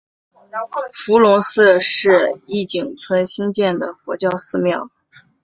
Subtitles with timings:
[0.91, 4.79] 伏龙寺是义井村兴建的佛教寺院。